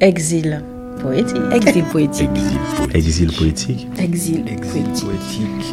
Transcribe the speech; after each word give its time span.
Exil 0.00 0.62
poétique. 1.02 1.36
Exil 1.52 1.82
poétique. 1.90 2.28
Exil 2.94 3.32
poétique. 3.32 3.88
Exil 3.98 4.44
poétique. 4.44 5.04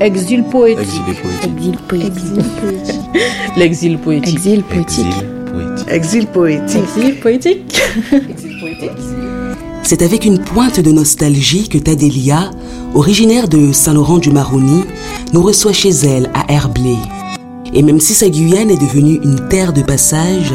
Exil 0.02 0.44
poétique. 0.44 0.80
Exil 1.54 1.78
poétique. 1.88 2.96
L'exil 3.56 3.98
poétique. 4.00 4.34
Exil 4.36 4.64
poétique. 4.64 5.06
Exil 5.92 6.26
poétique. 6.26 6.76
Exil 6.76 7.16
poétique. 7.18 7.82
Exil 8.28 8.60
poétique. 8.60 8.90
C'est 9.84 10.02
avec 10.02 10.26
une 10.26 10.40
pointe 10.40 10.80
de 10.80 10.92
nostalgie 10.92 11.70
que 11.70 11.78
Tadélia, 11.78 12.50
originaire 12.96 13.48
de 13.48 13.72
Saint-Laurent-du-Maroni, 13.72 14.86
nous 15.34 15.44
reçoit 15.44 15.74
chez 15.74 15.92
elle 15.92 16.32
à 16.34 16.52
Herblay. 16.52 16.98
Et 17.76 17.84
même 17.84 18.00
si 18.00 18.16
sa 18.16 18.28
Guyane 18.28 18.72
est 18.72 18.82
devenue 18.82 19.20
une 19.24 19.48
terre 19.50 19.72
de 19.72 19.84
passage, 19.84 20.52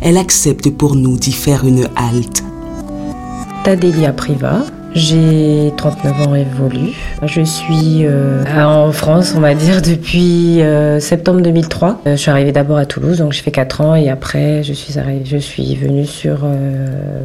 elle 0.00 0.16
accepte 0.16 0.68
pour 0.70 0.96
nous 0.96 1.16
d'y 1.16 1.30
faire 1.30 1.64
une 1.64 1.86
halte. 1.94 2.42
Tadélia 3.64 4.12
Priva. 4.12 4.58
J'ai 4.94 5.72
39 5.78 6.20
ans 6.20 6.30
révolus. 6.32 6.92
Je 7.22 7.40
suis 7.40 8.04
euh, 8.04 8.44
en 8.54 8.92
France, 8.92 9.32
on 9.34 9.40
va 9.40 9.54
dire, 9.54 9.80
depuis 9.82 10.60
euh, 10.60 11.00
septembre 11.00 11.40
2003. 11.40 12.02
Euh, 12.06 12.12
je 12.12 12.16
suis 12.16 12.30
arrivée 12.30 12.52
d'abord 12.52 12.76
à 12.76 12.84
Toulouse, 12.84 13.18
donc 13.18 13.32
je 13.32 13.42
fais 13.42 13.50
4 13.50 13.80
ans, 13.80 13.94
et 13.94 14.10
après, 14.10 14.62
je 14.62 14.74
suis, 14.74 14.98
arrivée, 14.98 15.24
je 15.24 15.38
suis 15.38 15.76
venue 15.76 16.04
sur 16.04 16.46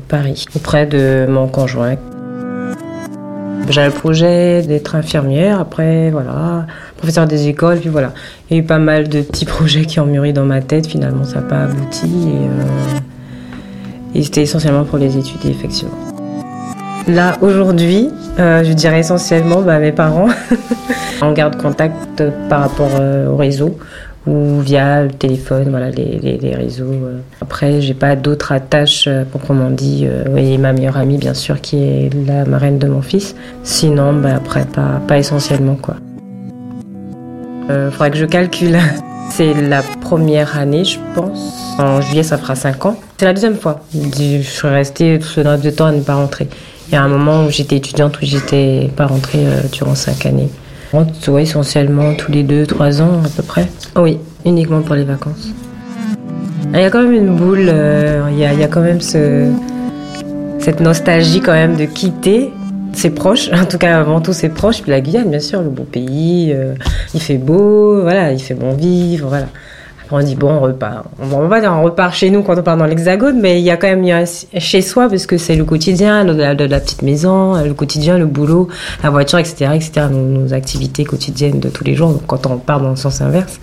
Paris, 0.07 0.45
auprès 0.55 0.85
de 0.85 1.27
mon 1.30 1.49
conjoint. 1.49 1.97
J'avais 3.69 3.88
le 3.88 3.94
projet 3.94 4.61
d'être 4.61 4.95
infirmière, 4.95 5.59
après, 5.59 6.09
voilà, 6.09 6.67
professeur 6.95 7.27
des 7.27 7.49
écoles, 7.49 7.80
puis 7.80 7.89
voilà. 7.89 8.13
Il 8.49 8.55
y 8.55 8.59
a 8.59 8.63
eu 8.63 8.66
pas 8.66 8.80
mal 8.80 9.09
de 9.09 9.21
petits 9.21 9.45
projets 9.58 9.83
qui 9.83 9.99
ont 9.99 10.05
mûri 10.05 10.31
dans 10.31 10.45
ma 10.45 10.61
tête, 10.61 10.88
finalement, 10.88 11.25
ça 11.25 11.41
n'a 11.41 11.47
pas 11.47 11.63
abouti, 11.63 12.09
et, 14.16 14.19
et 14.19 14.23
c'était 14.23 14.44
essentiellement 14.44 14.85
pour 14.85 14.97
les 14.97 15.17
étudier, 15.17 15.52
effectivement. 15.52 16.08
Là, 17.09 17.39
aujourd'hui, 17.41 18.11
euh, 18.39 18.63
je 18.63 18.71
dirais 18.73 18.99
essentiellement 18.99 19.61
bah, 19.61 19.79
mes 19.79 19.91
parents. 19.91 20.27
On 21.23 21.31
garde 21.31 21.59
contact 21.59 22.23
par 22.49 22.61
rapport 22.61 22.91
euh, 22.99 23.27
au 23.27 23.35
réseau 23.35 23.79
ou 24.27 24.59
via 24.59 25.03
le 25.03 25.09
téléphone, 25.09 25.69
voilà, 25.71 25.89
les, 25.89 26.53
réseaux. 26.55 26.91
Euh. 26.91 27.19
Après, 27.41 27.81
j'ai 27.81 27.95
pas 27.95 28.16
d'autres 28.16 28.51
attaches 28.51 29.09
proprement 29.31 29.71
dit. 29.71 30.07
oui, 30.29 30.57
ma 30.59 30.71
meilleure 30.71 30.97
amie, 30.97 31.17
bien 31.17 31.33
sûr, 31.33 31.61
qui 31.61 31.77
est 31.77 32.09
la 32.27 32.45
marraine 32.45 32.77
de 32.77 32.88
mon 32.88 33.01
fils. 33.01 33.35
Sinon, 33.63 34.13
bah, 34.13 34.35
après, 34.35 34.66
pas, 35.07 35.17
essentiellement, 35.17 35.77
quoi. 35.81 35.95
faudrait 37.91 38.11
que 38.11 38.17
je 38.17 38.25
calcule. 38.25 38.77
C'est 39.31 39.53
la 39.53 39.81
première 40.01 40.57
année, 40.57 40.83
je 40.83 40.99
pense. 41.16 41.75
En 41.79 42.01
juillet, 42.01 42.23
ça 42.23 42.38
fera 42.38 42.55
5 42.55 42.85
ans. 42.85 42.97
C'est 43.17 43.25
la 43.25 43.33
deuxième 43.33 43.55
fois. 43.55 43.79
Je 43.94 44.41
suis 44.41 44.67
restée 44.67 45.17
tout 45.19 45.27
ce 45.27 45.69
temps 45.69 45.85
à 45.85 45.91
ne 45.91 46.01
pas 46.01 46.16
rentrer. 46.16 46.47
Il 46.89 46.93
y 46.93 46.95
a 46.95 47.03
un 47.03 47.07
moment 47.07 47.45
où 47.45 47.51
j'étais 47.51 47.75
étudiante 47.77 48.17
où 48.19 48.25
j'étais 48.25 48.89
pas 48.95 49.05
rentrée 49.05 49.45
euh, 49.45 49.61
durant 49.71 49.93
cinq 49.93 50.25
années. 50.25 50.49
On 50.91 50.99
rentre 50.99 51.39
essentiellement 51.39 52.15
tous 52.15 52.31
les 52.31 52.41
deux, 52.41 52.65
trois 52.65 52.99
ans 53.03 53.21
à 53.23 53.29
peu 53.29 53.43
près. 53.43 53.67
Oui, 53.95 54.17
uniquement 54.43 54.81
pour 54.81 54.95
les 54.95 55.03
vacances. 55.03 55.49
Il 56.73 56.79
y 56.79 56.83
a 56.83 56.89
quand 56.89 57.03
même 57.03 57.13
une 57.13 57.35
boule, 57.35 57.67
euh, 57.69 58.27
il, 58.31 58.39
y 58.39 58.45
a, 58.45 58.53
il, 58.53 58.59
y 58.59 58.63
a, 58.63 58.67
quand 58.67 58.81
même 58.81 59.01
ce, 59.01 59.51
cette 60.57 60.79
nostalgie 60.79 61.41
quand 61.41 61.53
même 61.53 61.75
de 61.75 61.85
quitter 61.85 62.51
ses 62.93 63.11
proches, 63.11 63.51
en 63.53 63.65
tout 63.65 63.77
cas 63.77 63.99
avant 63.99 64.19
tout 64.19 64.33
ses 64.33 64.49
proches, 64.49 64.81
puis 64.81 64.89
la 64.89 65.01
Guyane 65.01 65.29
bien 65.29 65.39
sûr, 65.39 65.61
le 65.61 65.69
beau 65.69 65.83
pays, 65.83 66.51
euh, 66.55 66.73
il 67.13 67.21
fait 67.21 67.37
beau, 67.37 68.01
voilà, 68.01 68.33
il 68.33 68.41
fait 68.41 68.55
bon 68.55 68.73
vivre, 68.73 69.27
voilà 69.29 69.45
on 70.11 70.23
dit 70.23 70.35
bon, 70.35 70.52
on 70.52 70.61
repart. 70.61 72.13
Chez 72.13 72.29
nous 72.29 72.41
quand 72.43 72.57
on 72.57 72.63
part 72.63 72.77
dans 72.77 72.85
l'Hexagone, 72.85 73.39
mais 73.39 73.59
il 73.59 73.63
y 73.63 73.71
a 73.71 73.77
quand 73.77 73.88
même 73.88 74.25
chez 74.57 74.81
soi 74.81 75.07
parce 75.09 75.25
que 75.25 75.38
c'est 75.38 75.55
le 75.55 75.66
quotidien, 75.66 76.25
de 76.25 76.33
la, 76.33 76.79
petite 76.79 77.01
maison, 77.01 77.63
le 77.63 77.73
quotidien, 77.73 78.17
le 78.17 78.25
boulot, 78.25 78.67
la 79.03 79.09
voiture, 79.09 79.39
etc., 79.39 79.71
etc. 79.75 80.07
Nos, 80.11 80.53
activités 80.53 81.03
quotidiennes 81.03 81.59
de 81.59 81.69
tous 81.69 81.84
les 81.84 81.95
jours. 81.95 82.11
Donc, 82.11 82.25
quand 82.25 82.45
on 82.47 82.57
part 82.57 82.81
dans 82.81 82.89
le 82.89 82.95
sens 82.95 83.22
inverse. 83.22 83.59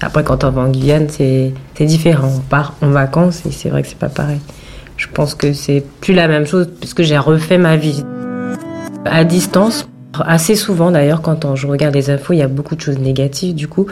Après, 0.00 0.24
quand 0.24 0.42
on 0.44 0.50
va 0.50 0.62
en 0.62 0.68
Guyane, 0.68 1.08
c'est 1.08 1.52
différent. 1.80 2.28
On 2.36 2.40
part 2.40 2.74
en 2.82 2.88
vacances 2.88 3.42
et 3.46 3.52
c'est 3.52 3.68
vrai 3.68 3.82
que 3.82 3.88
c'est 3.88 3.98
pas 3.98 4.08
pareil. 4.08 4.40
Je 4.96 5.06
pense 5.12 5.34
que 5.34 5.52
c'est 5.52 5.84
plus 6.00 6.14
la 6.14 6.28
même 6.28 6.46
chose 6.46 6.68
puisque 6.80 7.02
j'ai 7.02 7.18
refait 7.18 7.58
ma 7.58 7.76
vie 7.76 8.04
à 9.04 9.24
distance 9.24 9.86
Assez 10.20 10.56
souvent 10.56 10.90
d'ailleurs, 10.90 11.22
quand 11.22 11.56
je 11.56 11.66
regarde 11.66 11.94
les 11.94 12.10
infos, 12.10 12.34
il 12.34 12.38
y 12.38 12.42
a 12.42 12.48
beaucoup 12.48 12.76
de 12.76 12.80
choses 12.80 12.98
négatives. 12.98 13.54
Du 13.54 13.66
coup, 13.66 13.86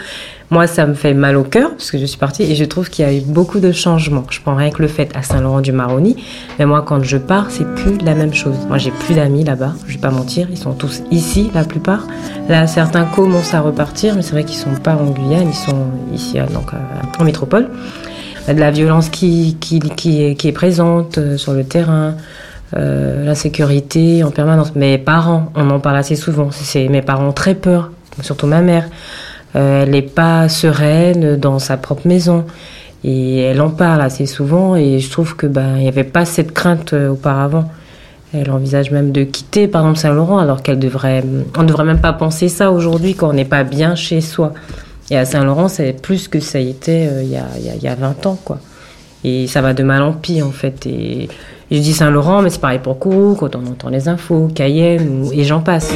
moi, 0.50 0.66
ça 0.66 0.86
me 0.86 0.92
fait 0.92 1.14
mal 1.14 1.36
au 1.36 1.44
cœur 1.44 1.70
parce 1.70 1.90
que 1.90 1.96
je 1.96 2.04
suis 2.04 2.18
partie 2.18 2.42
et 2.42 2.54
je 2.54 2.64
trouve 2.64 2.90
qu'il 2.90 3.04
y 3.06 3.08
a 3.08 3.12
eu 3.12 3.22
beaucoup 3.22 3.58
de 3.58 3.72
changements. 3.72 4.24
Je 4.28 4.40
prends 4.40 4.54
rien 4.54 4.70
que 4.70 4.82
le 4.82 4.88
fait 4.88 5.10
à 5.16 5.22
Saint-Laurent-du-Maroni, 5.22 6.22
mais 6.58 6.66
moi, 6.66 6.82
quand 6.86 7.02
je 7.02 7.16
pars, 7.16 7.50
c'est 7.50 7.66
plus 7.74 7.96
la 8.04 8.14
même 8.14 8.34
chose. 8.34 8.56
Moi, 8.68 8.76
j'ai 8.76 8.90
plus 8.90 9.14
d'amis 9.14 9.44
là-bas. 9.44 9.72
Je 9.86 9.94
vais 9.94 10.00
pas 10.00 10.10
mentir, 10.10 10.48
ils 10.50 10.58
sont 10.58 10.72
tous 10.72 11.02
ici, 11.10 11.50
la 11.54 11.64
plupart. 11.64 12.06
Là, 12.48 12.66
certains 12.66 13.04
commencent 13.06 13.54
à 13.54 13.60
repartir, 13.60 14.14
mais 14.14 14.22
c'est 14.22 14.32
vrai 14.32 14.44
qu'ils 14.44 14.58
sont 14.58 14.74
pas 14.74 14.96
en 14.96 15.10
Guyane, 15.10 15.48
ils 15.48 15.54
sont 15.54 15.86
ici, 16.12 16.38
donc 16.52 16.72
en 17.18 17.24
métropole. 17.24 17.70
De 18.46 18.58
la 18.58 18.70
violence 18.70 19.08
qui 19.08 19.56
est 19.70 20.52
présente 20.52 21.18
euh, 21.18 21.36
sur 21.36 21.52
le 21.52 21.62
terrain. 21.62 22.16
Euh, 22.76 23.24
la 23.24 23.34
sécurité 23.34 24.22
en 24.22 24.30
permanence. 24.30 24.76
Mes 24.76 24.96
parents, 24.96 25.50
on 25.56 25.68
en 25.70 25.80
parle 25.80 25.96
assez 25.96 26.14
souvent. 26.14 26.50
C'est 26.52 26.88
mes 26.88 27.02
parents 27.02 27.28
ont 27.28 27.32
très 27.32 27.54
peur, 27.54 27.90
surtout 28.22 28.46
ma 28.46 28.60
mère. 28.60 28.88
Euh, 29.56 29.82
elle 29.82 29.90
n'est 29.90 30.02
pas 30.02 30.48
sereine 30.48 31.36
dans 31.36 31.58
sa 31.58 31.76
propre 31.76 32.06
maison 32.06 32.44
et 33.02 33.40
elle 33.40 33.60
en 33.60 33.70
parle 33.70 34.00
assez 34.02 34.26
souvent. 34.26 34.76
Et 34.76 35.00
je 35.00 35.10
trouve 35.10 35.34
que 35.34 35.48
ben 35.48 35.76
il 35.78 35.82
n'y 35.82 35.88
avait 35.88 36.04
pas 36.04 36.24
cette 36.24 36.52
crainte 36.52 36.92
euh, 36.92 37.08
auparavant. 37.08 37.68
Elle 38.32 38.52
envisage 38.52 38.92
même 38.92 39.10
de 39.10 39.24
quitter, 39.24 39.66
par 39.66 39.82
exemple, 39.82 39.98
Saint-Laurent, 39.98 40.38
alors 40.38 40.62
qu'elle 40.62 40.78
devrait, 40.78 41.24
on 41.58 41.62
ne 41.62 41.66
devrait 41.66 41.84
même 41.84 42.00
pas 42.00 42.12
penser 42.12 42.48
ça 42.48 42.70
aujourd'hui 42.70 43.16
quand 43.16 43.30
on 43.30 43.32
n'est 43.32 43.44
pas 43.44 43.64
bien 43.64 43.96
chez 43.96 44.20
soi. 44.20 44.54
Et 45.10 45.18
à 45.18 45.24
Saint-Laurent, 45.24 45.66
c'est 45.66 46.00
plus 46.00 46.28
que 46.28 46.38
ça 46.38 46.58
a 46.58 46.60
été 46.60 47.08
il, 47.22 47.28
y 47.28 47.36
a, 47.36 47.46
il, 47.58 47.82
y 47.82 47.88
a, 47.88 47.96
20 47.96 48.26
ans, 48.26 48.38
quoi. 48.44 48.60
Et 49.24 49.48
ça 49.48 49.60
va 49.60 49.74
de 49.74 49.82
mal 49.82 50.02
en 50.02 50.12
pis, 50.12 50.42
en 50.42 50.52
fait. 50.52 50.86
Et 50.86 51.28
je 51.76 51.78
dis 51.78 51.92
Saint-Laurent, 51.92 52.42
mais 52.42 52.50
c'est 52.50 52.60
pareil 52.60 52.80
pour 52.80 52.98
Kourou, 52.98 53.36
quand 53.36 53.54
on 53.54 53.64
entend 53.66 53.90
les 53.90 54.08
infos, 54.08 54.48
Cayenne, 54.54 55.26
et 55.32 55.44
j'en 55.44 55.60
passe. 55.60 55.92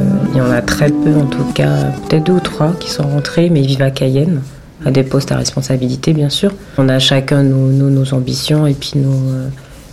Euh, 0.00 0.04
il 0.30 0.38
y 0.38 0.40
en 0.40 0.50
a 0.50 0.62
très 0.62 0.88
peu, 0.88 1.14
en 1.16 1.26
tout 1.26 1.44
cas, 1.54 1.90
peut-être 2.08 2.24
deux 2.24 2.32
ou 2.32 2.40
trois 2.40 2.72
qui 2.80 2.90
sont 2.90 3.02
rentrés, 3.02 3.50
mais 3.50 3.60
ils 3.60 3.66
vivent 3.66 3.82
à 3.82 3.90
Cayenne, 3.90 4.40
à 4.86 4.90
des 4.90 5.02
postes 5.02 5.32
à 5.32 5.36
responsabilité, 5.36 6.14
bien 6.14 6.30
sûr. 6.30 6.50
On 6.78 6.88
a 6.88 6.98
chacun 6.98 7.42
nos, 7.42 7.90
nos 7.90 8.14
ambitions 8.14 8.66
et 8.66 8.72
puis 8.72 8.92
nos, 8.96 9.10
euh, 9.10 9.48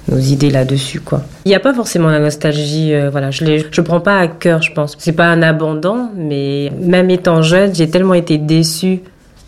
nos 0.07 0.17
idées 0.17 0.49
là-dessus, 0.49 0.99
quoi. 0.99 1.21
Il 1.45 1.49
n'y 1.49 1.55
a 1.55 1.59
pas 1.59 1.73
forcément 1.73 2.09
la 2.09 2.19
nostalgie, 2.19 2.93
euh, 2.93 3.09
voilà, 3.09 3.31
je 3.31 3.43
ne 3.43 3.57
je 3.71 3.81
prends 3.81 3.99
pas 3.99 4.19
à 4.19 4.27
cœur, 4.27 4.61
je 4.61 4.73
pense. 4.73 4.95
C'est 4.97 5.13
pas 5.13 5.27
un 5.27 5.41
abandon, 5.41 6.09
mais 6.15 6.71
même 6.81 7.09
étant 7.09 7.41
jeune, 7.41 7.73
j'ai 7.75 7.89
tellement 7.89 8.13
été 8.13 8.37
déçue 8.37 9.01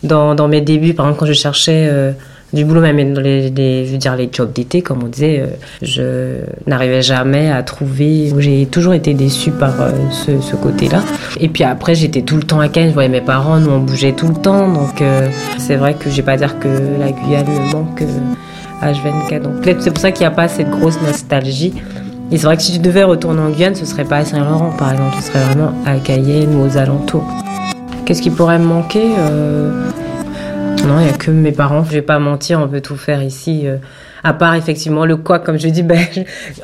dans, 0.03 0.35
dans, 0.35 0.47
mes 0.47 0.61
débuts, 0.61 0.93
par 0.93 1.05
exemple 1.05 1.19
quand 1.19 1.25
je 1.27 1.33
cherchais 1.33 1.87
euh, 1.89 2.11
du 2.53 2.65
boulot, 2.65 2.81
même 2.81 3.13
dans 3.13 3.21
les, 3.21 3.47
je 3.85 3.91
veux 3.91 3.97
dire, 3.97 4.15
les 4.15 4.29
jobs 4.31 4.51
d'été, 4.51 4.81
comme 4.81 5.03
on 5.03 5.07
disait, 5.07 5.39
euh, 5.39 5.47
je 5.81 6.69
n'arrivais 6.69 7.01
jamais 7.01 7.49
à 7.49 7.63
trouver. 7.63 8.33
J'ai 8.39 8.65
toujours 8.65 8.93
été 8.93 9.13
déçue 9.13 9.51
par 9.51 9.73
ce, 10.11 10.55
côté-là. 10.55 11.01
Et 11.39 11.47
puis 11.47 11.63
après, 11.63 11.95
j'étais 11.95 12.23
tout 12.23 12.35
le 12.35 12.43
temps 12.43 12.59
à 12.59 12.67
Cannes, 12.67 12.89
je 12.89 12.93
voyais 12.93 13.09
mes 13.09 13.21
parents, 13.21 13.59
nous 13.59 13.71
on 13.71 13.79
bougeait 13.79 14.13
tout 14.13 14.27
le 14.27 14.35
temps, 14.35 14.67
donc 14.67 15.01
c'est 15.57 15.75
vrai 15.75 15.93
que 15.93 16.09
je 16.09 16.17
vais 16.17 16.23
pas 16.23 16.37
dire 16.37 16.59
que 16.59 16.67
la 16.99 17.11
Guyane 17.11 17.47
me 17.47 17.71
manque. 17.71 18.03
H24. 18.81 19.41
Donc 19.41 19.53
c'est 19.63 19.91
pour 19.91 19.99
ça 19.99 20.11
qu'il 20.11 20.21
n'y 20.21 20.27
a 20.27 20.35
pas 20.35 20.47
cette 20.47 20.69
grosse 20.69 21.01
nostalgie. 21.01 21.73
Et 22.31 22.37
c'est 22.37 22.45
vrai 22.45 22.55
que 22.55 22.63
si 22.63 22.73
tu 22.73 22.79
devais 22.79 23.03
retourner 23.03 23.41
en 23.41 23.49
Guyane, 23.49 23.75
ce 23.75 23.85
serait 23.85 24.05
pas 24.05 24.17
à 24.17 24.25
Saint-Laurent 24.25 24.71
par 24.77 24.91
exemple, 24.93 25.15
ce 25.19 25.27
serait 25.27 25.43
vraiment 25.43 25.73
à 25.85 25.97
Cayenne 25.97 26.55
ou 26.55 26.65
aux 26.65 26.77
alentours. 26.77 27.25
Qu'est-ce 28.05 28.21
qui 28.21 28.29
pourrait 28.29 28.59
me 28.59 28.65
manquer 28.65 29.13
euh, 29.17 29.89
Non, 30.87 30.99
il 30.99 31.03
n'y 31.03 31.09
a 31.09 31.13
que 31.13 31.29
mes 31.29 31.51
parents. 31.51 31.83
Je 31.83 31.91
vais 31.91 32.01
pas 32.01 32.19
mentir, 32.19 32.59
on 32.59 32.67
peut 32.67 32.81
tout 32.81 32.95
faire 32.95 33.21
ici. 33.21 33.67
Euh, 33.67 33.77
à 34.23 34.33
part 34.33 34.55
effectivement 34.55 35.05
le 35.05 35.17
quack, 35.17 35.43
comme 35.43 35.57
je 35.57 35.67
dis, 35.67 35.83
ben, 35.83 35.99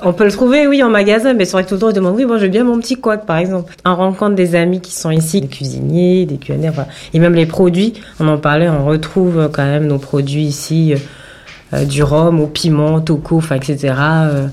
on 0.04 0.14
peut 0.14 0.26
le 0.26 0.32
trouver, 0.32 0.68
oui, 0.68 0.84
en 0.84 0.90
magasin, 0.90 1.34
mais 1.34 1.46
c'est 1.46 1.54
vrai 1.54 1.64
que 1.64 1.70
tout 1.70 1.76
le 1.76 1.82
temps, 1.82 1.88
on 1.90 1.92
demande, 1.92 2.16
oui, 2.16 2.26
moi, 2.26 2.38
je 2.38 2.44
veux 2.44 2.50
bien 2.50 2.64
mon 2.64 2.80
petit 2.80 2.96
quack, 2.96 3.26
par 3.26 3.38
exemple. 3.38 3.74
On 3.86 3.96
rencontre 3.96 4.36
des 4.36 4.56
amis 4.56 4.82
qui 4.82 4.94
sont 4.94 5.12
ici, 5.12 5.42
des 5.42 5.48
cuisiniers, 5.48 6.26
des 6.26 6.38
cuisinières, 6.38 6.74
voilà. 6.74 6.90
et 7.14 7.20
même 7.20 7.34
les 7.34 7.46
produits, 7.46 7.94
on 8.20 8.28
en 8.28 8.38
parlait, 8.38 8.70
on 8.70 8.86
retrouve 8.86 9.50
quand 9.52 9.66
même 9.66 9.88
nos 9.88 10.00
produits 10.00 10.44
ici. 10.44 10.94
Euh, 10.94 10.98
euh, 10.98 11.00
du 11.74 12.04
rhum 12.04 12.40
au 12.40 12.48
piment, 12.48 13.00
toco, 13.02 13.42
etc. 13.54 13.94
Euh, 14.00 14.48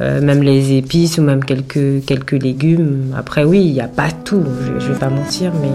euh, 0.00 0.20
même 0.20 0.42
les 0.42 0.76
épices 0.76 1.18
ou 1.18 1.22
même 1.22 1.44
quelques, 1.44 2.04
quelques 2.04 2.32
légumes. 2.32 3.14
Après, 3.16 3.44
oui, 3.44 3.64
il 3.64 3.72
n'y 3.72 3.80
a 3.80 3.88
pas 3.88 4.10
tout, 4.10 4.42
je 4.78 4.88
ne 4.88 4.92
vais 4.92 4.98
pas 4.98 5.08
mentir, 5.08 5.52
mais 5.60 5.70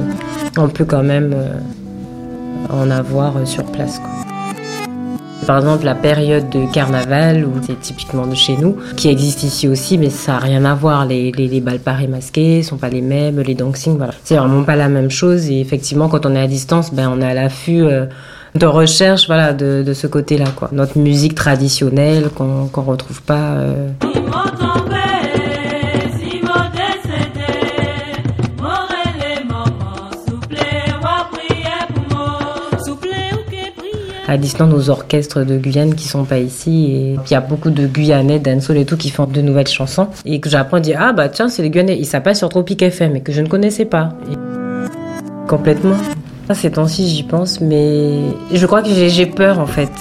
on 0.58 0.68
peut 0.68 0.86
quand 0.86 1.04
même 1.04 1.36
en 2.70 2.92
avoir 2.92 3.48
sur 3.48 3.64
place. 3.64 4.00
Par 5.48 5.58
exemple, 5.58 5.86
la 5.86 5.96
période 5.96 6.50
de 6.50 6.72
carnaval, 6.72 7.46
où 7.46 7.52
c'est 7.66 7.80
typiquement 7.80 8.28
de 8.28 8.36
chez 8.36 8.56
nous, 8.58 8.78
qui 8.96 9.10
existe 9.10 9.42
ici 9.44 9.68
aussi, 9.68 9.98
mais 9.98 10.12
ça 10.12 10.34
n'a 10.34 10.38
rien 10.38 10.66
à 10.66 10.76
voir. 10.76 11.06
Les, 11.06 11.32
les, 11.32 11.48
les 11.48 11.62
balles 11.62 11.80
parées 11.80 12.08
masquées 12.08 12.62
sont 12.62 12.78
pas 12.78 12.90
les 12.90 13.02
mêmes, 13.02 13.40
les 13.40 13.56
dancing, 13.56 13.98
voilà. 13.98 14.14
C'est 14.24 14.36
vraiment 14.36 14.64
pas 14.64 14.76
la 14.76 14.88
même 14.88 15.10
chose. 15.10 15.50
Et 15.50 15.60
effectivement, 15.60 16.10
quand 16.10 16.28
on 16.28 16.36
est 16.36 16.40
à 16.40 16.48
distance, 16.48 16.94
ben, 16.94 17.12
on 17.12 17.22
est 17.22 17.26
à 17.26 17.34
l'affût 17.34 17.82
euh, 17.82 18.06
de 18.56 18.66
recherche, 18.66 19.28
voilà, 19.28 19.54
de, 19.54 19.84
de 19.86 19.94
ce 19.94 20.08
côté-là, 20.08 20.46
quoi. 20.56 20.70
Notre 20.72 20.98
musique 20.98 21.36
traditionnelle 21.36 22.30
qu'on 22.36 22.68
qu'on 22.68 22.82
retrouve 22.82 23.22
pas. 23.22 23.52
euh, 23.56 23.90
à 34.28 34.38
distance 34.38 34.70
nos 34.72 34.90
orchestres 34.90 35.44
de 35.46 35.58
Guyane 35.58 35.94
qui 35.96 36.08
sont 36.08 36.24
pas 36.24 36.38
ici 36.40 36.86
et 36.92 37.18
il 37.26 37.32
y 37.32 37.36
a 37.36 37.42
beaucoup 37.42 37.70
de 37.70 37.86
Guyanais, 37.88 38.40
dancehall 38.40 38.78
et 38.78 38.86
tout 38.86 38.96
qui 38.96 39.10
font 39.10 39.26
de 39.26 39.42
nouvelles 39.42 39.68
chansons 39.68 40.08
et 40.26 40.40
que 40.40 40.50
j'apprends 40.50 40.78
à 40.78 40.80
dire 40.80 41.00
ah 41.02 41.12
bah 41.12 41.28
tiens 41.28 41.50
c'est 41.50 41.62
les 41.62 41.70
Guyanais 41.70 41.98
ils 41.98 42.06
s'appellent 42.06 42.36
sur 42.36 42.48
Tropic 42.48 42.82
FM 42.82 43.18
et 43.18 43.22
que 43.22 43.32
je 43.34 43.42
ne 43.42 43.48
connaissais 43.48 43.86
pas 43.86 44.10
Et- 44.32 45.48
complètement 45.50 45.96
ça 45.96 46.16
ces 46.54 46.72
temps-ci 46.72 47.08
j'y 47.08 47.24
pense 47.24 47.62
mais 47.62 48.20
je 48.54 48.66
crois 48.66 48.82
que 48.82 48.90
j'ai 48.90 49.26
peur 49.26 49.60
en 49.60 49.66
fait 49.66 49.92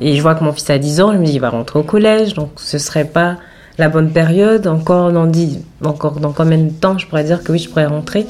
et 0.00 0.16
je 0.16 0.22
vois 0.22 0.34
que 0.34 0.44
mon 0.44 0.52
fils 0.52 0.70
a 0.70 0.78
10 0.78 1.00
ans 1.00 1.12
je 1.12 1.18
me 1.18 1.24
dis 1.24 1.34
il 1.34 1.40
va 1.40 1.50
rentrer 1.50 1.78
au 1.78 1.82
collège 1.82 2.34
donc 2.34 2.50
ce 2.56 2.78
serait 2.78 3.04
pas 3.04 3.36
la 3.78 3.88
bonne 3.88 4.10
période 4.10 4.66
encore 4.66 5.12
dans 5.12 5.26
10 5.26 5.58
encore 5.84 6.20
dans 6.20 6.32
combien 6.32 6.58
de 6.58 6.70
temps 6.70 6.98
je 6.98 7.06
pourrais 7.06 7.24
dire 7.24 7.42
que 7.42 7.52
oui 7.52 7.58
je 7.58 7.68
pourrais 7.68 7.86
rentrer 7.86 8.26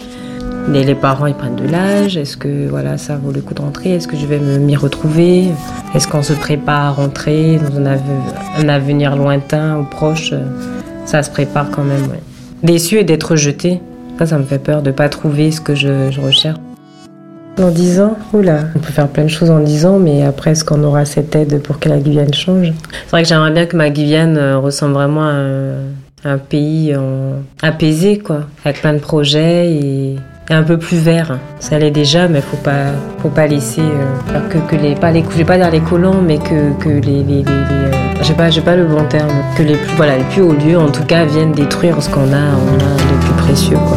mais 0.66 0.82
les 0.82 0.94
parents, 0.94 1.26
ils 1.26 1.34
prennent 1.34 1.56
de 1.56 1.68
l'âge. 1.68 2.16
Est-ce 2.16 2.36
que 2.36 2.68
voilà, 2.68 2.96
ça 2.96 3.16
vaut 3.16 3.32
le 3.32 3.40
coup 3.40 3.54
de 3.54 3.60
rentrer? 3.60 3.90
Est-ce 3.90 4.08
que 4.08 4.16
je 4.16 4.26
vais 4.26 4.38
m'y 4.38 4.76
retrouver? 4.76 5.48
Est-ce 5.94 6.08
qu'on 6.08 6.22
se 6.22 6.32
prépare 6.32 6.86
à 6.86 6.90
rentrer 6.90 7.58
dans 7.58 7.76
un, 7.86 7.98
un 8.58 8.68
avenir 8.68 9.16
lointain 9.16 9.78
ou 9.78 9.84
proche? 9.84 10.32
Ça 11.04 11.22
se 11.22 11.30
prépare 11.30 11.70
quand 11.70 11.84
même. 11.84 12.08
Déçu 12.62 12.98
et 12.98 13.04
d'être 13.04 13.32
rejeté. 13.32 13.80
Ça, 14.18 14.26
ça 14.26 14.38
me 14.38 14.44
fait 14.44 14.58
peur 14.58 14.80
de 14.80 14.90
pas 14.90 15.08
trouver 15.08 15.50
ce 15.50 15.60
que 15.60 15.74
je 15.74 16.18
recherche. 16.20 16.58
Dans 17.56 17.70
10 17.70 18.00
ans, 18.00 18.16
oula, 18.32 18.62
on 18.74 18.80
peut 18.80 18.92
faire 18.92 19.06
plein 19.06 19.22
de 19.22 19.28
choses 19.28 19.50
en 19.50 19.60
10 19.60 19.86
ans, 19.86 19.98
mais 20.00 20.24
après, 20.24 20.52
est-ce 20.52 20.64
qu'on 20.64 20.82
aura 20.82 21.04
cette 21.04 21.36
aide 21.36 21.62
pour 21.62 21.78
que 21.78 21.88
la 21.88 21.98
Guyane 21.98 22.34
change? 22.34 22.72
C'est 23.04 23.10
vrai 23.12 23.22
que 23.22 23.28
j'aimerais 23.28 23.52
bien 23.52 23.66
que 23.66 23.76
ma 23.76 23.90
Guyane 23.90 24.36
euh, 24.36 24.58
ressemble 24.58 24.94
vraiment 24.94 25.22
à 25.22 26.28
un, 26.28 26.38
pays 26.38 26.96
apaisé, 27.62 28.18
quoi, 28.18 28.46
avec 28.64 28.80
plein 28.80 28.94
de 28.94 28.98
projets 28.98 29.70
et, 29.70 30.16
un 30.50 30.64
peu 30.64 30.78
plus 30.78 30.96
vert. 30.96 31.38
Ça 31.60 31.78
l'est 31.78 31.92
déjà, 31.92 32.26
mais 32.26 32.40
faut 32.40 32.56
pas, 32.56 32.86
faut 33.18 33.28
pas 33.28 33.46
laisser 33.46 33.82
euh, 33.82 34.40
que, 34.50 34.58
que 34.58 34.76
les, 34.76 34.96
pas 34.96 35.12
les, 35.12 35.22
je 35.22 35.36
vais 35.36 35.44
pas 35.44 35.56
dire 35.56 35.70
les 35.70 35.80
collants, 35.80 36.22
mais 36.22 36.38
que, 36.38 36.72
que 36.82 36.88
les, 36.88 37.22
les, 37.22 37.22
les, 37.22 37.44
euh, 37.46 37.90
j'ai 38.22 38.34
pas, 38.34 38.50
j'ai 38.50 38.62
pas 38.62 38.74
le 38.74 38.84
bon 38.84 39.04
terme, 39.08 39.30
que 39.56 39.62
les 39.62 39.76
plus, 39.76 39.96
voilà, 39.96 40.18
les 40.18 40.24
plus 40.24 40.42
hauts 40.42 40.52
lieux, 40.52 40.78
en 40.78 40.90
tout 40.90 41.04
cas, 41.04 41.24
viennent 41.24 41.52
détruire 41.52 42.02
ce 42.02 42.10
qu'on 42.10 42.32
a, 42.32 42.46
on 42.56 42.74
a 42.74 42.94
de 42.96 43.24
plus 43.24 43.34
précieux, 43.44 43.76
quoi. 43.76 43.96